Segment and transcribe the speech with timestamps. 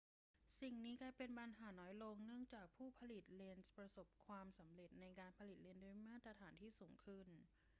[0.59, 7.27] สิ่งนี้กลายเป็นปัญหาน้อยลงเนื่องจากผู้ผลิตเลนส์ประสบความสำเร็จในการผลิตเลนส์ด้วยมาตรฐานที่สูงขึ้น